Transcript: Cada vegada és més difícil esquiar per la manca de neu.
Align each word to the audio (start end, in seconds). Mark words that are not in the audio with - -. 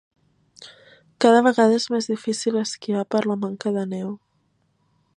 Cada 1.25 1.43
vegada 1.49 1.77
és 1.81 1.87
més 1.97 2.09
difícil 2.13 2.59
esquiar 2.65 3.07
per 3.17 3.25
la 3.33 3.39
manca 3.47 3.79
de 3.81 3.89
neu. 3.95 4.13